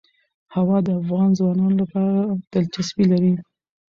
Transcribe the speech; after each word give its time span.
هوا 0.55 0.77
د 0.83 0.87
افغان 1.01 1.29
ځوانانو 1.39 1.79
لپاره 1.81 2.17
دلچسپي 2.53 3.05
لري. 3.11 3.33